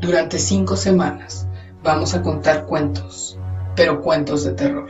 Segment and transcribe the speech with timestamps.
[0.00, 1.46] Durante cinco semanas
[1.82, 3.38] vamos a contar cuentos,
[3.76, 4.88] pero cuentos de terror.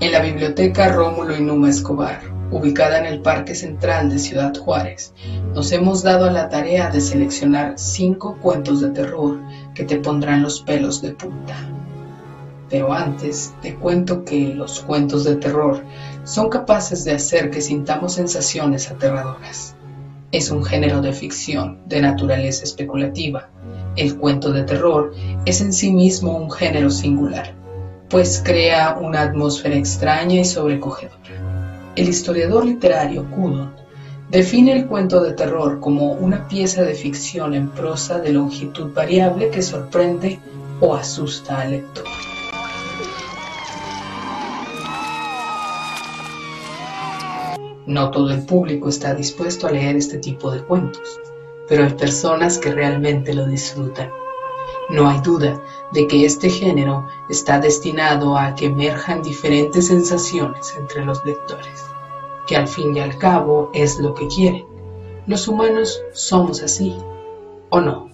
[0.00, 2.20] En la biblioteca Rómulo y Numa Escobar,
[2.50, 5.14] ubicada en el Parque Central de Ciudad Juárez,
[5.54, 9.40] nos hemos dado a la tarea de seleccionar cinco cuentos de terror
[9.74, 11.54] que te pondrán los pelos de punta.
[12.68, 15.84] Pero antes te cuento que los cuentos de terror
[16.24, 19.76] son capaces de hacer que sintamos sensaciones aterradoras.
[20.32, 23.48] Es un género de ficción de naturaleza especulativa.
[23.94, 27.54] El cuento de terror es en sí mismo un género singular,
[28.10, 31.16] pues crea una atmósfera extraña y sobrecogedora.
[31.94, 33.72] El historiador literario Cudon
[34.28, 39.50] define el cuento de terror como una pieza de ficción en prosa de longitud variable
[39.50, 40.40] que sorprende
[40.80, 42.04] o asusta al lector.
[47.86, 51.20] No todo el público está dispuesto a leer este tipo de cuentos,
[51.68, 54.10] pero hay personas que realmente lo disfrutan.
[54.90, 55.62] No hay duda
[55.92, 61.84] de que este género está destinado a que emerjan diferentes sensaciones entre los lectores,
[62.48, 64.66] que al fin y al cabo es lo que quieren.
[65.28, 66.96] Los humanos somos así,
[67.70, 68.10] ¿o no?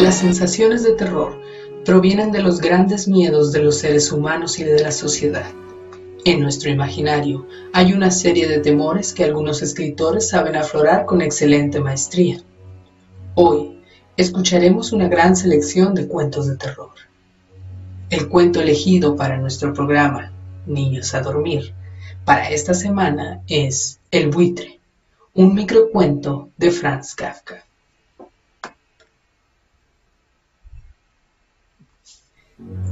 [0.00, 1.46] Las sensaciones de terror
[1.86, 5.46] provienen de los grandes miedos de los seres humanos y de la sociedad.
[6.24, 11.78] En nuestro imaginario hay una serie de temores que algunos escritores saben aflorar con excelente
[11.78, 12.42] maestría.
[13.36, 13.80] Hoy
[14.16, 16.90] escucharemos una gran selección de cuentos de terror.
[18.10, 20.32] El cuento elegido para nuestro programa,
[20.66, 21.72] Niños a Dormir,
[22.24, 24.80] para esta semana es El buitre,
[25.34, 27.64] un microcuento de Franz Kafka.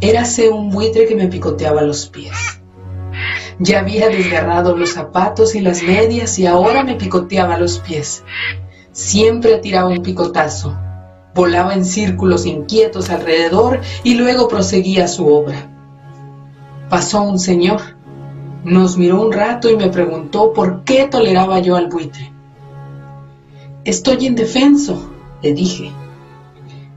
[0.02, 2.34] Érase un buitre que me picoteaba los pies.
[3.58, 8.24] Ya había desgarrado los zapatos y las medias y ahora me picoteaba los pies.
[8.92, 10.76] Siempre tiraba un picotazo,
[11.34, 15.70] volaba en círculos inquietos alrededor y luego proseguía su obra.
[16.90, 17.80] Pasó un señor,
[18.64, 22.30] nos miró un rato y me preguntó por qué toleraba yo al buitre.
[23.84, 25.10] Estoy indefenso,
[25.40, 25.90] le dije.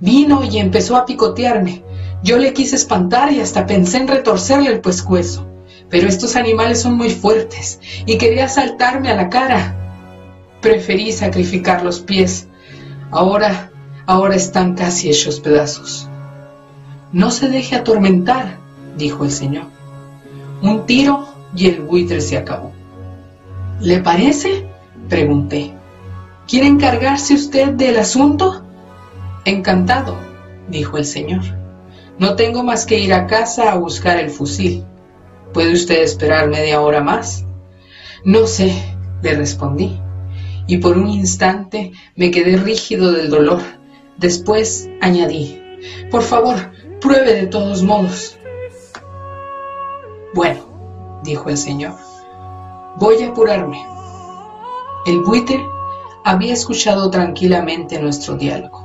[0.01, 1.86] Vino y empezó a picotearme.
[2.23, 5.47] Yo le quise espantar y hasta pensé en retorcerle el pescuezo,
[5.89, 9.75] pero estos animales son muy fuertes y quería saltarme a la cara.
[10.61, 12.47] Preferí sacrificar los pies.
[13.11, 13.71] Ahora,
[14.07, 16.09] ahora están casi hechos pedazos.
[17.13, 18.57] No se deje atormentar,
[18.97, 19.65] dijo el señor.
[20.61, 22.71] Un tiro y el buitre se acabó.
[23.79, 24.67] ¿Le parece?
[25.07, 25.73] pregunté.
[26.47, 28.63] ¿Quiere encargarse usted del asunto?
[29.45, 30.17] Encantado,
[30.67, 31.43] dijo el señor.
[32.19, 34.83] No tengo más que ir a casa a buscar el fusil.
[35.53, 37.45] ¿Puede usted esperar media hora más?
[38.23, 38.73] No sé,
[39.21, 40.01] le respondí,
[40.65, 43.61] y por un instante me quedé rígido del dolor.
[44.17, 45.61] Después añadí,
[46.09, 46.55] por favor,
[46.99, 48.35] pruebe de todos modos.
[50.33, 51.95] Bueno, dijo el señor,
[52.97, 53.85] voy a apurarme.
[55.05, 55.63] El buitre
[56.23, 58.76] había escuchado tranquilamente nuestro diálogo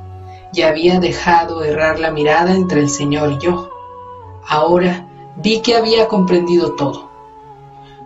[0.52, 3.70] y había dejado errar la mirada entre el Señor y yo.
[4.46, 7.10] Ahora vi que había comprendido todo.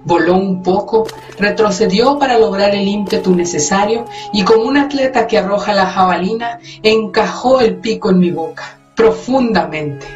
[0.04, 1.06] Voló un poco,
[1.36, 7.60] retrocedió para lograr el ímpetu necesario y como un atleta que arroja la jabalina, encajó
[7.60, 10.06] el pico en mi boca, profundamente.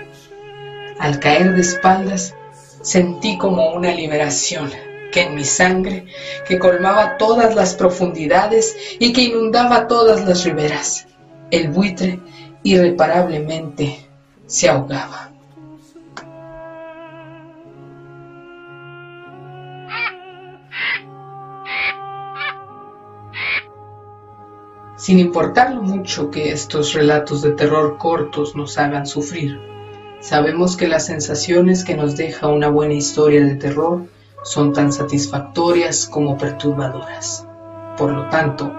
[1.00, 2.36] Al caer de espaldas,
[2.82, 4.70] sentí como una liberación
[5.10, 6.06] que en mi sangre,
[6.46, 11.08] que colmaba todas las profundidades y que inundaba todas las riberas
[11.50, 12.20] el buitre
[12.62, 13.98] irreparablemente
[14.46, 15.30] se ahogaba.
[24.96, 29.58] Sin importar lo mucho que estos relatos de terror cortos nos hagan sufrir,
[30.20, 34.04] sabemos que las sensaciones que nos deja una buena historia de terror
[34.44, 37.46] son tan satisfactorias como perturbadoras.
[38.00, 38.72] Por lo tanto,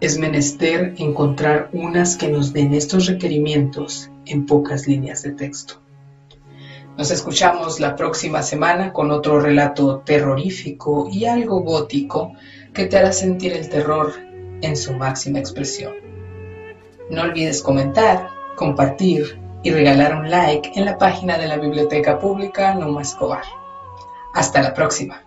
[0.00, 5.74] es menester encontrar unas que nos den estos requerimientos en pocas líneas de texto.
[6.98, 12.32] Nos escuchamos la próxima semana con otro relato terrorífico y algo gótico
[12.72, 14.12] que te hará sentir el terror
[14.60, 15.92] en su máxima expresión.
[17.10, 22.74] No olvides comentar, compartir y regalar un like en la página de la Biblioteca Pública
[22.74, 23.44] Numa Escobar.
[24.32, 25.23] Hasta la próxima.